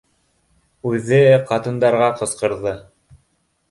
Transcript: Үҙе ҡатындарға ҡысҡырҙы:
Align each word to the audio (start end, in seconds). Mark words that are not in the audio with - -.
Үҙе 0.93 1.21
ҡатындарға 1.53 2.11
ҡысҡырҙы: 2.23 2.79